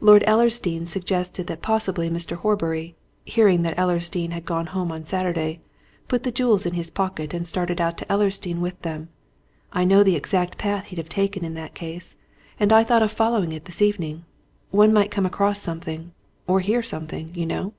[0.00, 2.34] "Lord Ellersdeane suggested that possibly Mr.
[2.38, 5.60] Horbury, hearing that the Ellersdeanes had got home on Saturday,
[6.08, 9.10] put the jewels in his pocket and started out to Ellersdeane with them.
[9.74, 12.16] I know the exact path he'd have taken in that case,
[12.58, 14.24] and I thought of following it this evening
[14.70, 16.12] one might come across something,
[16.46, 17.74] or hear something, you know."